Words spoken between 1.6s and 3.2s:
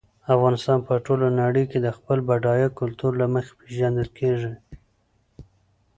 کې د خپل بډایه کلتور